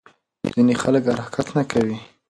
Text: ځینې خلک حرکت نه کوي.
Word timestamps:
ځینې 0.53 0.73
خلک 0.83 1.03
حرکت 1.11 1.47
نه 1.57 1.63
کوي. 1.71 1.97